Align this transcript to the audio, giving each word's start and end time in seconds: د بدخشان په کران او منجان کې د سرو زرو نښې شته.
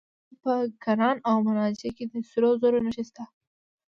د 0.03 0.03
بدخشان 0.03 0.39
په 0.43 0.53
کران 0.83 1.17
او 1.29 1.35
منجان 1.45 1.91
کې 1.97 2.05
د 2.11 2.13
سرو 2.29 2.49
زرو 2.61 2.79
نښې 2.85 3.03
شته. 3.09 3.23